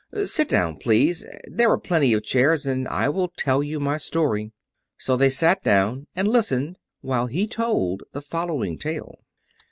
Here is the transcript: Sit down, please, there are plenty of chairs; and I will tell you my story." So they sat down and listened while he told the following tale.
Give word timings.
Sit 0.25 0.49
down, 0.49 0.77
please, 0.77 1.27
there 1.45 1.69
are 1.71 1.77
plenty 1.77 2.11
of 2.13 2.23
chairs; 2.23 2.65
and 2.65 2.87
I 2.87 3.07
will 3.07 3.27
tell 3.27 3.61
you 3.61 3.79
my 3.79 3.97
story." 3.99 4.51
So 4.97 5.15
they 5.15 5.29
sat 5.29 5.63
down 5.63 6.07
and 6.15 6.27
listened 6.27 6.77
while 7.01 7.27
he 7.27 7.45
told 7.45 8.01
the 8.11 8.23
following 8.23 8.79
tale. 8.79 9.19